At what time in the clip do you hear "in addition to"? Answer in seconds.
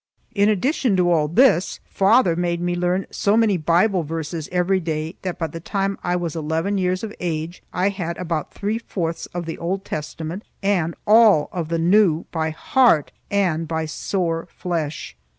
0.33-1.11